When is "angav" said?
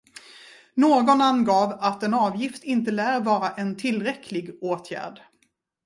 1.21-1.71